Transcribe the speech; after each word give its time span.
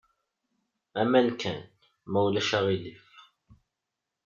Aman 1.01 1.27
kan, 1.41 1.59
ma 2.11 2.19
ulac 2.27 2.49
aɣilif. 2.57 3.07